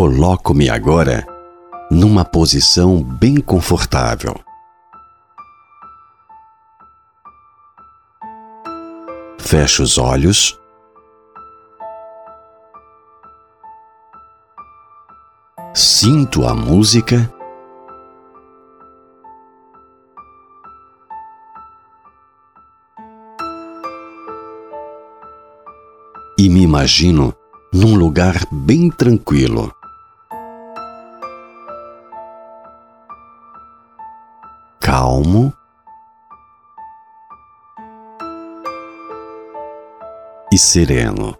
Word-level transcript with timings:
Coloco-me 0.00 0.70
agora 0.70 1.26
numa 1.90 2.24
posição 2.24 3.02
bem 3.02 3.38
confortável. 3.38 4.34
Fecho 9.38 9.82
os 9.82 9.98
olhos. 9.98 10.58
Sinto 15.74 16.46
a 16.46 16.54
música. 16.54 17.30
E 26.38 26.48
me 26.48 26.62
imagino 26.62 27.34
num 27.70 27.94
lugar 27.96 28.46
bem 28.50 28.90
tranquilo. 28.90 29.70
Calmo 34.90 35.54
e 40.52 40.58
sereno. 40.58 41.38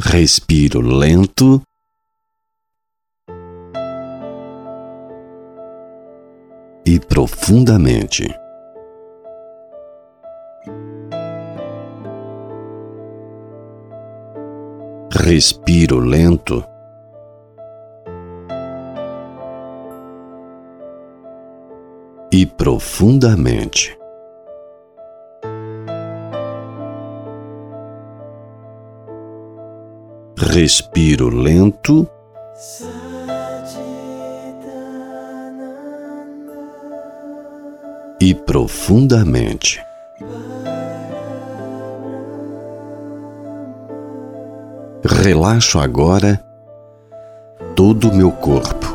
Respiro 0.00 0.80
lento. 0.80 1.60
E 6.86 7.00
profundamente. 7.00 8.32
Respiro 15.10 15.98
lento. 15.98 16.75
Profundamente. 22.56 23.96
Respiro 30.38 31.28
lento. 31.28 32.08
E 38.18 38.34
profundamente. 38.34 39.78
Relaxo 45.04 45.78
agora 45.78 46.42
todo 47.74 48.08
o 48.08 48.14
meu 48.14 48.32
corpo. 48.32 48.85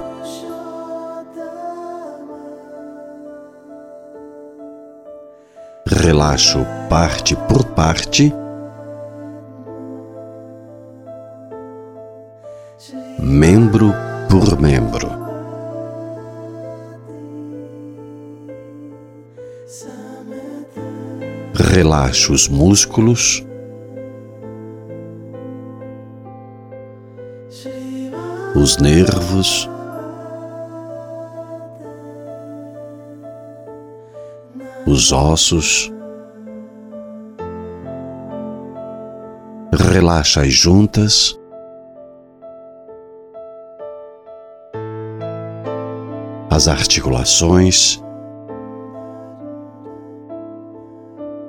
Relaxo 6.21 6.63
parte 6.87 7.35
por 7.35 7.65
parte. 7.73 8.31
Membro 13.19 13.91
por 14.29 14.61
membro. 14.61 15.09
Relaxo 21.55 22.33
os 22.33 22.47
músculos. 22.47 23.43
os 28.53 28.77
nervos, 28.77 29.67
os 34.85 35.11
ossos. 35.11 35.91
Relaxa 39.91 40.43
as 40.43 40.53
juntas. 40.53 41.37
As 46.49 46.69
articulações. 46.69 48.01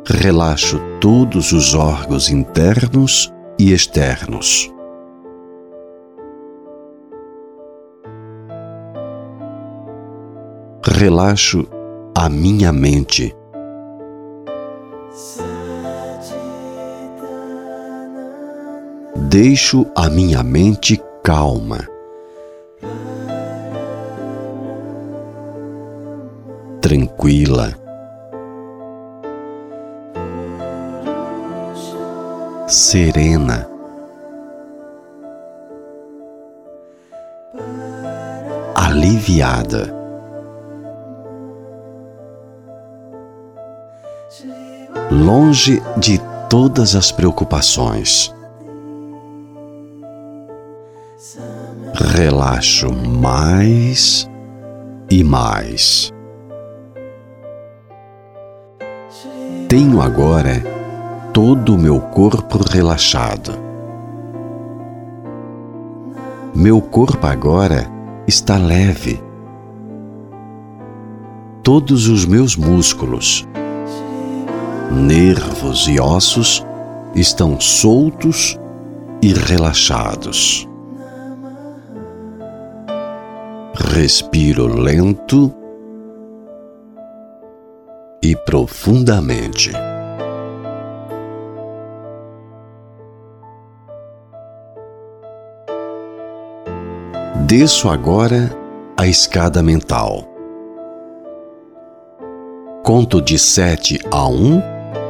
Relaxo 0.04 0.81
todos 1.00 1.52
os 1.52 1.72
órgãos 1.76 2.31
internos 2.31 3.32
e 3.60 3.72
externos. 3.72 4.72
relaxo 10.84 11.66
a 12.14 12.28
minha 12.28 12.72
mente. 12.72 13.34
Deixo 19.32 19.87
a 19.97 20.10
minha 20.10 20.43
mente 20.43 21.03
calma. 21.25 21.88
Tranquila. 26.82 27.75
Serena. 32.69 33.66
Aliviada. 38.75 40.03
longe 45.10 45.82
de 45.97 46.20
todas 46.50 46.94
as 46.94 47.10
preocupações. 47.10 48.31
Relaxo 52.04 52.92
mais 52.92 54.28
e 55.08 55.22
mais. 55.22 56.12
Tenho 59.68 60.02
agora 60.02 60.62
todo 61.32 61.76
o 61.76 61.78
meu 61.78 62.00
corpo 62.00 62.58
relaxado. 62.58 63.52
Meu 66.52 66.82
corpo 66.82 67.24
agora 67.24 67.88
está 68.26 68.56
leve. 68.56 69.22
Todos 71.62 72.08
os 72.08 72.26
meus 72.26 72.56
músculos 72.56 73.46
nervos 74.90 75.86
e 75.88 76.00
ossos 76.00 76.66
estão 77.14 77.60
soltos 77.60 78.58
e 79.22 79.32
relaxados. 79.32 80.69
Respiro 83.94 84.66
lento 84.66 85.54
e 88.22 88.34
profundamente. 88.34 89.70
Desço 97.47 97.91
agora 97.91 98.50
a 98.97 99.06
escada 99.06 99.62
mental. 99.62 100.26
Conto 102.82 103.20
de 103.20 103.38
sete 103.38 104.00
a 104.10 104.26
um 104.26 104.62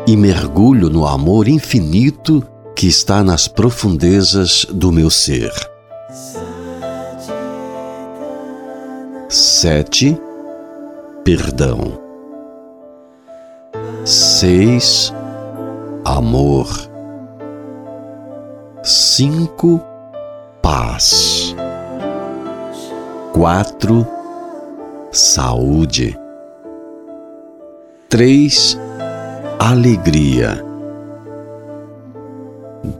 e 0.09 0.16
mergulho 0.16 0.91
no 0.91 1.06
amor 1.06 1.47
infinito 1.47 2.42
que 2.75 2.88
está 2.88 3.22
nas 3.22 3.47
profundezas 3.47 4.66
do 4.68 4.91
meu 4.91 5.09
ser. 5.09 5.72
Sete, 9.62 10.20
perdão. 11.22 11.78
Seis, 14.04 15.14
amor. 16.04 16.66
Cinco, 18.82 19.80
paz. 20.60 21.54
Quatro, 23.32 24.04
saúde. 25.12 26.18
Três, 28.08 28.76
alegria. 29.60 30.60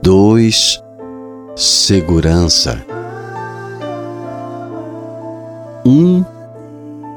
dois 0.01 0.81
Segurança. 1.57 2.81
um 5.85 6.23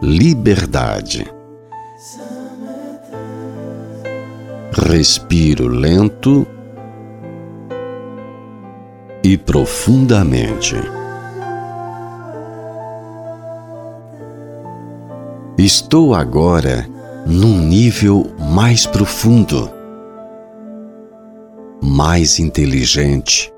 Liberdade. 0.02 1.26
Respiro 4.70 5.68
lento 5.68 6.46
e 9.24 9.38
profundamente. 9.38 10.76
Estou 15.56 16.14
agora 16.14 16.86
num 17.26 17.58
nível 17.58 18.26
mais 18.38 18.84
profundo, 18.84 19.70
mais 21.82 22.38
inteligente, 22.38 23.50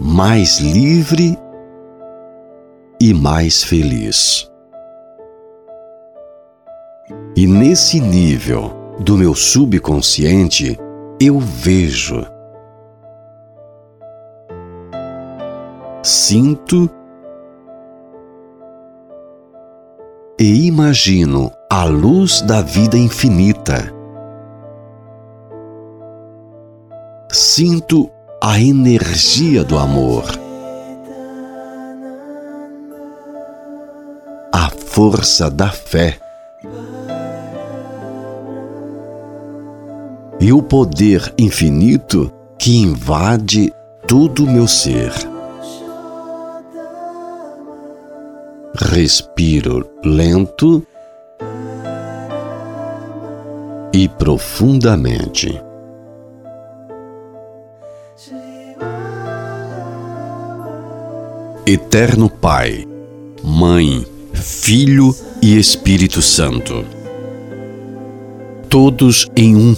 mais 0.00 0.58
livre 0.60 1.38
e 3.00 3.14
mais 3.14 3.64
feliz. 3.64 4.50
E 7.34 7.46
nesse 7.46 7.98
nível 8.00 8.72
do 8.98 9.16
meu 9.16 9.34
subconsciente, 9.34 10.78
eu 11.18 11.38
vejo, 11.38 12.22
sinto 16.02 16.90
e 20.38 20.66
imagino 20.66 21.50
a 21.70 21.84
luz 21.84 22.42
da 22.42 22.60
vida 22.60 22.98
infinita. 22.98 23.94
Sinto 27.32 28.10
a 28.42 28.58
energia 28.60 29.62
do 29.62 29.78
amor, 29.78 30.24
força 35.00 35.50
da 35.50 35.70
fé 35.70 36.20
e 40.38 40.52
o 40.52 40.62
poder 40.62 41.32
infinito 41.38 42.30
que 42.58 42.76
invade 42.76 43.72
todo 44.06 44.44
o 44.44 44.46
meu 44.46 44.68
ser. 44.68 45.10
Respiro 48.74 49.88
lento 50.04 50.86
e 53.94 54.06
profundamente. 54.06 55.62
Eterno 61.64 62.28
Pai, 62.28 62.86
Mãe, 63.42 64.09
Filho 64.40 65.14
e 65.42 65.58
Espírito 65.58 66.22
Santo, 66.22 66.84
todos 68.68 69.28
em 69.36 69.54
um, 69.54 69.76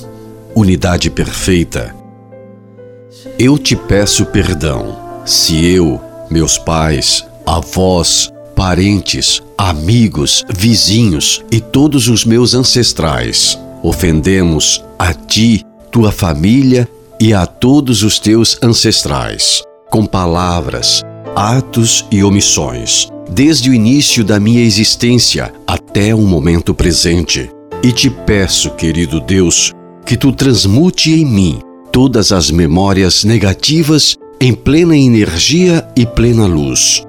unidade 0.54 1.10
perfeita. 1.10 1.94
Eu 3.38 3.58
te 3.58 3.74
peço 3.74 4.24
perdão 4.26 4.96
se 5.26 5.64
eu, 5.64 6.00
meus 6.30 6.58
pais, 6.58 7.24
avós, 7.44 8.32
parentes, 8.54 9.42
amigos, 9.58 10.44
vizinhos 10.48 11.42
e 11.50 11.60
todos 11.60 12.08
os 12.08 12.24
meus 12.24 12.54
ancestrais. 12.54 13.58
Ofendemos 13.82 14.82
a 14.98 15.12
ti, 15.12 15.64
tua 15.90 16.12
família 16.12 16.88
e 17.20 17.34
a 17.34 17.46
todos 17.46 18.02
os 18.02 18.18
teus 18.18 18.58
ancestrais, 18.62 19.62
com 19.90 20.06
palavras, 20.06 21.02
atos 21.34 22.06
e 22.10 22.22
omissões, 22.22 23.08
desde 23.32 23.70
o 23.70 23.74
início 23.74 24.24
da 24.24 24.38
minha 24.38 24.62
existência 24.62 25.52
até 25.66 26.14
o 26.14 26.20
momento 26.22 26.74
presente. 26.74 27.50
E 27.82 27.90
te 27.90 28.08
peço, 28.08 28.70
querido 28.72 29.20
Deus, 29.20 29.72
que 30.06 30.16
tu 30.16 30.32
transmute 30.32 31.12
em 31.12 31.24
mim 31.24 31.60
todas 31.90 32.32
as 32.32 32.50
memórias 32.50 33.24
negativas 33.24 34.16
em 34.40 34.54
plena 34.54 34.96
energia 34.96 35.86
e 35.96 36.06
plena 36.06 36.46
luz 36.46 37.02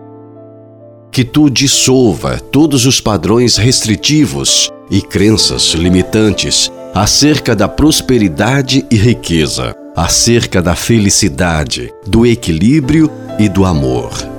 que 1.13 1.23
tu 1.23 1.47
dissolva 1.47 2.39
todos 2.39 2.87
os 2.87 2.99
padrões 2.99 3.55
restritivos 3.55 4.71
e 4.89 4.99
crenças 4.99 5.73
limitantes 5.75 6.71
acerca 6.91 7.55
da 7.55 7.67
prosperidade 7.67 8.83
e 8.89 8.95
riqueza, 8.95 9.75
acerca 9.95 10.59
da 10.59 10.75
felicidade, 10.75 11.93
do 12.07 12.25
equilíbrio 12.25 13.11
e 13.37 13.47
do 13.47 13.63
amor. 13.63 14.32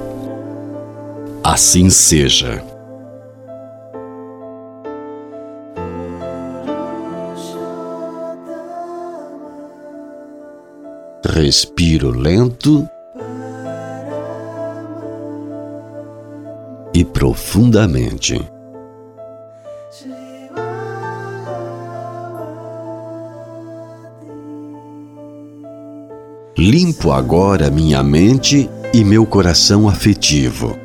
Assim 1.47 1.91
seja. 1.91 2.65
Respiro 11.23 12.09
lento 12.09 12.89
e 16.95 17.05
profundamente. 17.05 18.41
Limpo 26.57 27.13
agora 27.13 27.71
minha 27.71 28.03
mente 28.03 28.71
e 28.95 29.05
meu 29.05 29.27
coração 29.27 29.87
afetivo. 29.87 30.84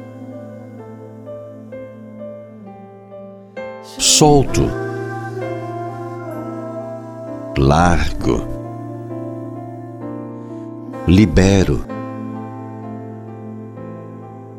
Solto. 4.19 4.69
Largo. 7.57 8.45
Libero. 11.07 11.85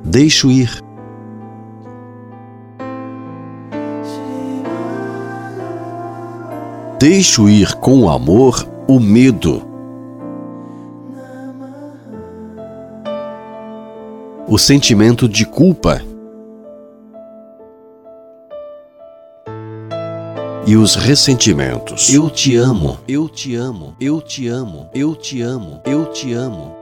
Deixo 0.03 0.51
ir. 0.51 0.83
Deixo 6.99 7.47
ir 7.47 7.75
com 7.81 8.09
amor 8.09 8.67
o 8.89 8.99
medo. 8.99 9.62
O 14.49 14.57
sentimento 14.57 15.29
de 15.29 15.45
culpa. 15.45 16.10
E 20.70 20.76
os 20.76 20.94
ressentimentos. 20.94 22.14
Eu 22.14 22.31
te 22.31 22.55
amo, 22.55 22.96
eu 23.08 23.28
te 23.28 23.56
amo, 23.56 23.96
eu 24.00 24.22
te 24.22 24.46
amo, 24.46 24.88
eu 24.94 25.17
te 25.17 25.43
amo, 25.43 25.81
eu 25.84 26.06
te 26.06 26.32
amo. 26.32 26.76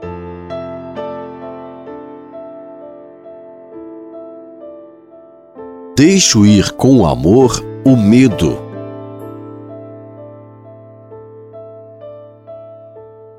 Deixo 5.97 6.45
ir 6.45 6.71
com 6.73 7.03
amor 7.03 7.65
o 7.83 7.97
medo. 7.97 8.69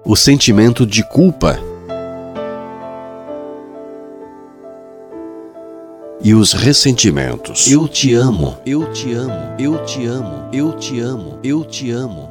o 0.04 0.16
sentimento 0.16 0.84
de 0.84 1.04
culpa 1.04 1.56
e 6.22 6.34
os 6.34 6.52
ressentimentos. 6.52 7.70
Eu 7.70 7.88
te 7.88 8.14
amo, 8.14 8.56
eu 8.66 8.90
te 8.92 9.12
amo, 9.12 9.54
eu 9.58 9.84
te 9.84 10.06
amo, 10.06 10.48
eu 10.52 10.72
te 10.72 11.00
amo, 11.00 11.38
eu 11.42 11.64
te 11.64 11.90
amo. 11.90 12.30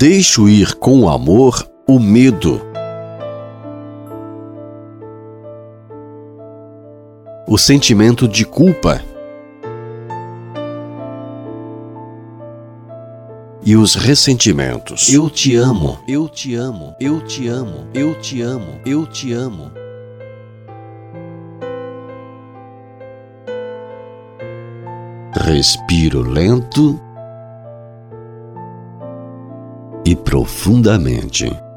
Deixo 0.00 0.48
ir 0.48 0.74
com 0.76 1.08
amor 1.08 1.68
o 1.86 1.98
medo. 1.98 2.62
O 7.46 7.58
sentimento 7.58 8.28
de 8.28 8.44
culpa 8.44 9.02
e 13.62 13.76
os 13.76 13.94
ressentimentos. 13.94 15.12
Eu 15.12 15.28
te 15.28 15.56
amo, 15.56 15.98
eu 16.06 16.28
te 16.28 16.54
amo, 16.54 16.94
eu 17.00 17.20
te 17.20 17.48
amo, 17.48 17.86
eu 17.94 18.14
te 18.14 18.40
amo, 18.40 18.80
eu 18.86 19.06
te 19.06 19.32
amo. 19.32 19.70
Respiro 25.34 26.22
lento 26.22 27.00
e 30.04 30.16
profundamente. 30.16 31.67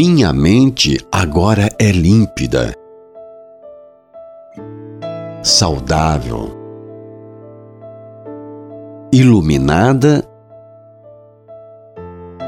Minha 0.00 0.32
mente 0.32 0.96
agora 1.10 1.68
é 1.76 1.90
límpida, 1.90 2.72
saudável, 5.42 6.56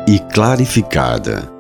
e 0.06 0.20
clarificada. 0.32 1.50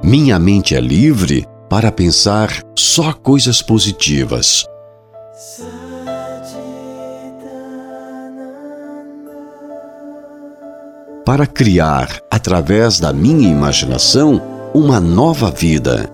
Minha 0.00 0.38
mente 0.38 0.76
é 0.76 0.80
livre 0.80 1.44
para 1.68 1.90
pensar 1.90 2.50
só 2.76 3.12
coisas 3.12 3.60
positivas. 3.60 4.64
Para 11.26 11.44
criar, 11.44 12.20
através 12.30 13.00
da 13.00 13.12
minha 13.12 13.50
imaginação, 13.50 14.40
uma 14.72 15.00
nova 15.00 15.50
vida. 15.50 16.08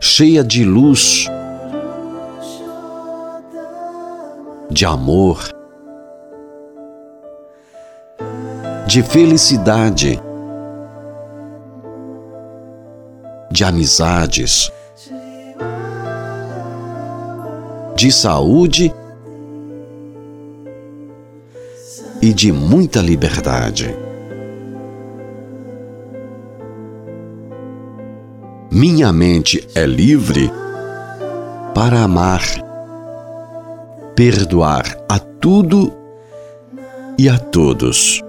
Cheia 0.00 0.42
de 0.42 0.64
luz, 0.64 1.28
de 4.68 4.84
amor, 4.84 5.38
de 8.88 9.00
felicidade 9.04 10.20
de 13.48 13.62
amizades, 13.62 14.72
de 17.94 18.10
saúde 18.10 18.92
e 22.22 22.32
de 22.32 22.52
muita 22.52 23.00
liberdade. 23.00 23.94
Minha 28.70 29.12
mente 29.12 29.66
é 29.74 29.84
livre 29.84 30.50
para 31.74 32.02
amar, 32.02 32.42
perdoar 34.14 34.84
a 35.08 35.18
tudo 35.18 35.92
e 37.18 37.28
a 37.28 37.38
todos. 37.38 38.22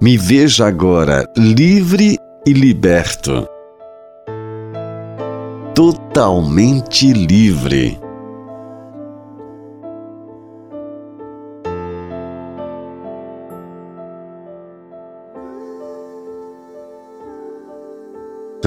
Me 0.00 0.16
veja 0.16 0.66
agora 0.66 1.28
livre 1.36 2.18
e 2.46 2.52
liberto. 2.52 3.48
Totalmente 5.74 7.12
livre. 7.12 8.05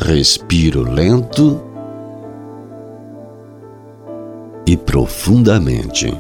Respiro 0.10 0.92
lento 0.92 1.62
e 4.66 4.76
profundamente. 4.76 6.12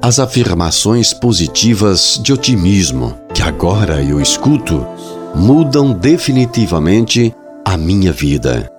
As 0.00 0.18
afirmações 0.18 1.12
positivas 1.12 2.18
de 2.22 2.32
otimismo 2.32 3.14
que 3.34 3.42
agora 3.42 4.02
eu 4.02 4.22
escuto 4.22 4.86
mudam 5.34 5.92
definitivamente 5.92 7.34
a 7.62 7.76
minha 7.76 8.10
vida. 8.10 8.77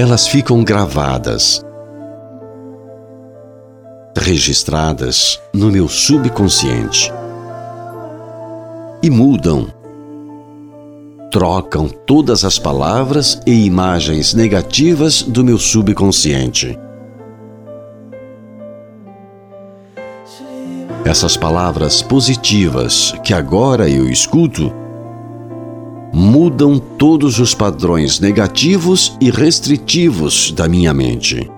Elas 0.00 0.26
ficam 0.26 0.64
gravadas, 0.64 1.62
registradas 4.16 5.38
no 5.52 5.70
meu 5.70 5.90
subconsciente 5.90 7.12
e 9.02 9.10
mudam 9.10 9.70
trocam 11.30 11.86
todas 11.86 12.46
as 12.46 12.58
palavras 12.58 13.42
e 13.46 13.66
imagens 13.66 14.32
negativas 14.32 15.22
do 15.22 15.44
meu 15.44 15.58
subconsciente. 15.58 16.78
Essas 21.04 21.36
palavras 21.36 22.00
positivas 22.00 23.14
que 23.22 23.34
agora 23.34 23.86
eu 23.86 24.08
escuto 24.08 24.72
mudam 26.12 26.78
todos 26.78 27.38
os 27.38 27.54
padrões 27.54 28.18
negativos 28.20 29.16
e 29.20 29.30
restritivos 29.30 30.50
da 30.52 30.68
minha 30.68 30.92
mente. 30.92 31.50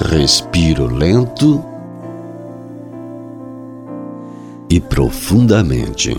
Respiro 0.00 0.86
lento 0.86 1.62
e 4.70 4.80
profundamente. 4.80 6.16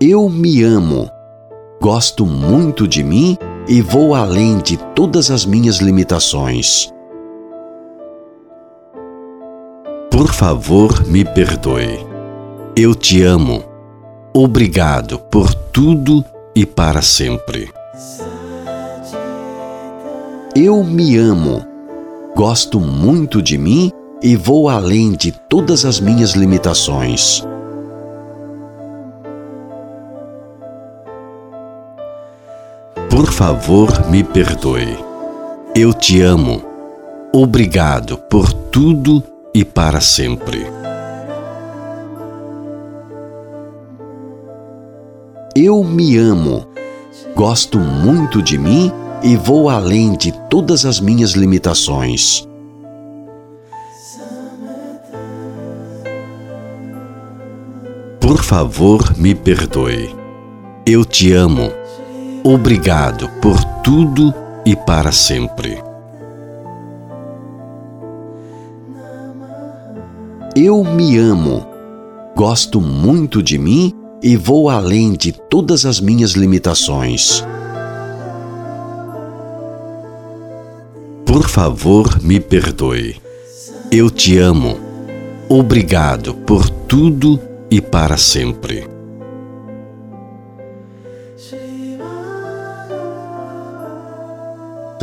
Eu 0.00 0.28
me 0.28 0.62
amo, 0.62 1.10
gosto 1.88 2.26
muito 2.26 2.86
de 2.86 3.02
mim 3.02 3.38
e 3.66 3.80
vou 3.80 4.14
além 4.14 4.58
de 4.58 4.76
todas 4.94 5.30
as 5.30 5.46
minhas 5.46 5.78
limitações. 5.78 6.92
Por 10.10 10.30
favor, 10.30 11.06
me 11.06 11.24
perdoe. 11.24 12.06
Eu 12.76 12.94
te 12.94 13.22
amo. 13.22 13.64
Obrigado 14.34 15.18
por 15.18 15.54
tudo 15.54 16.22
e 16.54 16.66
para 16.66 17.00
sempre. 17.00 17.70
Eu 20.54 20.84
me 20.84 21.16
amo, 21.16 21.64
gosto 22.36 22.78
muito 22.78 23.40
de 23.40 23.56
mim 23.56 23.90
e 24.22 24.36
vou 24.36 24.68
além 24.68 25.12
de 25.12 25.32
todas 25.32 25.86
as 25.86 25.98
minhas 26.00 26.32
limitações. 26.32 27.42
Por 33.18 33.32
favor, 33.32 34.08
me 34.08 34.22
perdoe. 34.22 34.96
Eu 35.74 35.92
te 35.92 36.22
amo. 36.22 36.62
Obrigado 37.34 38.16
por 38.16 38.52
tudo 38.52 39.20
e 39.52 39.64
para 39.64 40.00
sempre. 40.00 40.64
Eu 45.52 45.82
me 45.82 46.16
amo. 46.16 46.68
Gosto 47.34 47.80
muito 47.80 48.40
de 48.40 48.56
mim 48.56 48.92
e 49.24 49.36
vou 49.36 49.68
além 49.68 50.12
de 50.12 50.30
todas 50.48 50.86
as 50.86 51.00
minhas 51.00 51.32
limitações. 51.32 52.46
Por 58.20 58.44
favor, 58.44 59.12
me 59.18 59.34
perdoe. 59.34 60.14
Eu 60.86 61.04
te 61.04 61.32
amo. 61.32 61.77
Obrigado 62.44 63.28
por 63.42 63.62
tudo 63.82 64.32
e 64.64 64.74
para 64.74 65.12
sempre. 65.12 65.82
Eu 70.54 70.82
me 70.82 71.18
amo, 71.18 71.66
gosto 72.34 72.80
muito 72.80 73.42
de 73.42 73.58
mim 73.58 73.94
e 74.22 74.36
vou 74.36 74.70
além 74.70 75.12
de 75.12 75.32
todas 75.32 75.84
as 75.84 76.00
minhas 76.00 76.32
limitações. 76.32 77.44
Por 81.26 81.48
favor, 81.48 82.22
me 82.22 82.40
perdoe. 82.40 83.16
Eu 83.90 84.10
te 84.10 84.38
amo. 84.38 84.78
Obrigado 85.48 86.34
por 86.34 86.68
tudo 86.68 87.40
e 87.70 87.80
para 87.80 88.16
sempre. 88.16 88.97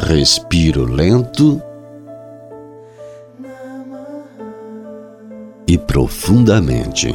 Respiro 0.08 0.86
lento 0.86 1.60
e 5.68 5.80
profundamente. 5.80 7.12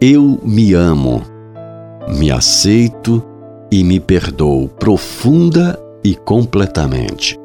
Eu 0.00 0.38
me 0.44 0.74
amo 0.74 1.37
me 2.10 2.30
aceito 2.30 3.22
e 3.70 3.84
me 3.84 4.00
perdoo 4.00 4.68
profunda 4.68 5.78
e 6.02 6.14
completamente. 6.14 7.38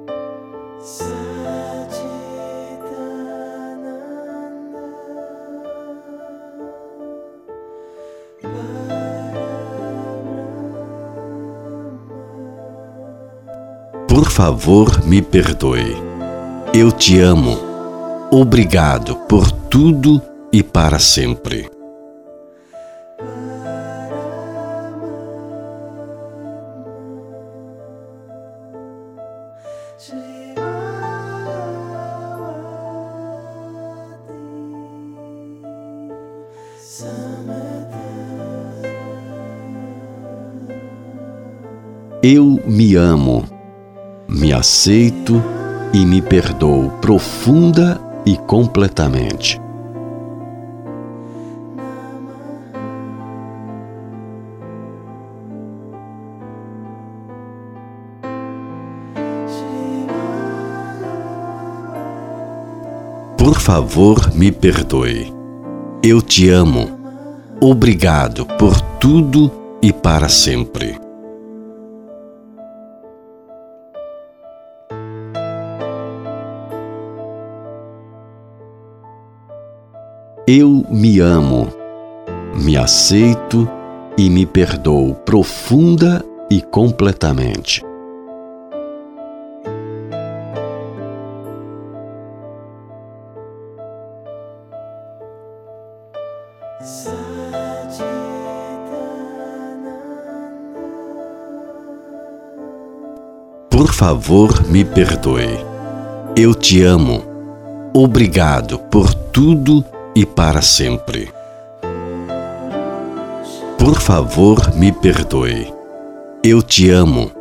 Por 14.08 14.30
favor, 14.30 15.04
me 15.06 15.22
perdoe. 15.22 15.96
Eu 16.74 16.92
te 16.92 17.20
amo. 17.20 17.58
Obrigado 18.32 19.16
por 19.28 19.52
tudo 19.52 20.22
e 20.52 20.64
para 20.64 21.00
sempre. 21.00 21.73
Eu 42.26 42.58
me 42.66 42.96
amo, 42.96 43.44
me 44.30 44.54
aceito 44.54 45.44
e 45.94 46.06
me 46.06 46.22
perdoo 46.22 46.90
profunda 47.02 48.00
e 48.26 48.38
completamente. 48.38 49.60
Por 63.38 63.60
favor, 63.60 64.34
me 64.34 64.50
perdoe. 64.50 65.34
Eu 66.02 66.22
te 66.22 66.50
amo. 66.50 66.88
Obrigado 67.60 68.46
por 68.46 68.80
tudo 68.80 69.52
e 69.82 69.92
para 69.92 70.30
sempre. 70.30 71.03
Eu 80.56 80.86
me 80.88 81.20
amo, 81.20 81.68
me 82.54 82.78
aceito 82.78 83.68
e 84.16 84.30
me 84.30 84.46
perdoo 84.46 85.16
profunda 85.16 86.24
e 86.48 86.62
completamente. 86.62 87.84
Por 103.72 103.92
favor, 103.92 104.70
me 104.70 104.86
perdoe. 104.86 105.66
Eu 106.36 106.54
te 106.54 106.84
amo. 106.84 107.24
Obrigado 107.92 108.78
por 108.78 109.12
tudo 109.16 109.84
e 110.16 110.26
para 110.26 110.62
sempre. 110.62 111.32
Por 113.78 114.00
favor, 114.00 114.74
me 114.76 114.92
perdoe. 114.92 115.74
Eu 116.44 116.62
te 116.62 116.90
amo. 116.90 117.32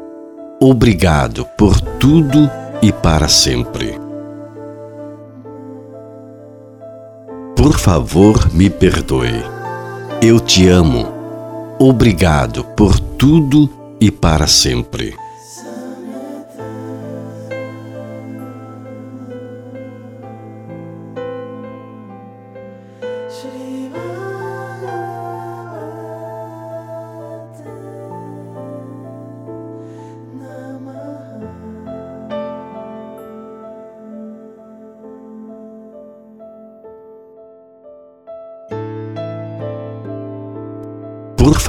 Obrigado 0.61 1.45
por 1.57 1.81
tudo 1.81 2.51
e 2.81 2.93
para 2.93 3.29
sempre. 3.29 3.99
Por 7.57 7.79
favor, 7.79 8.53
me 8.53 8.71
perdoe. 8.71 9.43
Eu 10.21 10.41
te 10.41 10.69
amo. 10.69 11.07
Obrigado 11.79 12.65
por 12.77 12.99
tudo 12.99 13.69
e 14.01 14.11
para 14.11 14.47
sempre. 14.47 15.22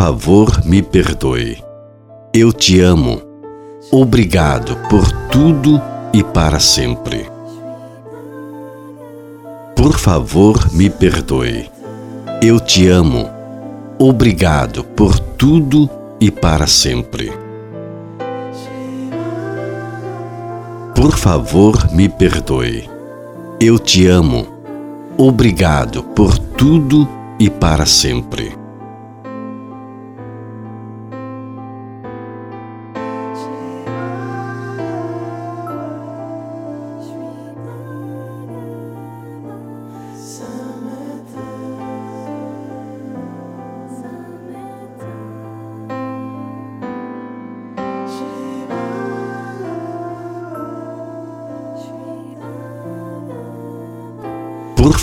Favor, 0.04 0.66
me 0.66 0.84
perdoe. 0.84 1.64
Eu 2.34 2.52
te 2.52 2.82
amo. 2.82 3.22
Obrigado 3.90 4.76
por 4.90 5.10
tudo 5.32 5.82
e 6.12 6.22
para 6.22 6.60
sempre. 6.60 7.26
Por 9.74 9.98
favor, 9.98 10.74
me 10.74 10.90
perdoe. 10.90 11.72
Eu 12.42 12.60
te 12.60 12.90
amo. 12.90 13.30
Obrigado 13.98 14.84
por 14.84 15.18
tudo 15.18 15.90
e 16.20 16.30
para 16.30 16.68
sempre. 16.68 17.32
Por 20.94 21.16
favor, 21.16 21.94
me 21.94 22.10
perdoe. 22.10 22.90
Eu 23.58 23.80
te 23.80 24.06
amo. 24.08 24.46
Obrigado 25.18 26.04
por 26.04 26.38
tudo 26.38 27.08
e 27.40 27.50
para 27.50 27.86
sempre. 27.86 28.63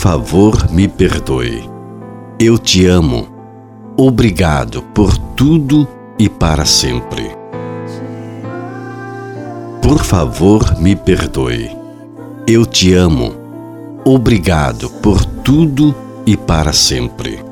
Favor, 0.01 0.71
me 0.71 0.87
perdoe. 0.87 1.69
Eu 2.39 2.57
te 2.57 2.87
amo. 2.87 3.27
Obrigado 3.95 4.81
por 4.95 5.15
tudo 5.35 5.87
e 6.17 6.27
para 6.27 6.65
sempre. 6.65 7.37
Por 9.79 10.03
favor, 10.03 10.75
me 10.79 10.95
perdoe. 10.95 11.77
Eu 12.47 12.65
te 12.65 12.95
amo. 12.95 13.31
Obrigado 14.03 14.89
por 14.89 15.23
tudo 15.23 15.93
e 16.25 16.35
para 16.35 16.73
sempre. 16.73 17.45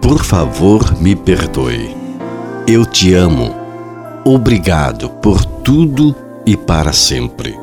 Por 0.00 0.22
favor, 0.22 0.96
me 1.00 1.16
perdoe. 1.16 1.96
Eu 2.68 2.86
te 2.86 3.14
amo. 3.14 3.52
Obrigado 4.24 5.10
por 5.10 5.44
tudo 5.44 6.14
e 6.46 6.56
para 6.56 6.92
sempre. 6.92 7.61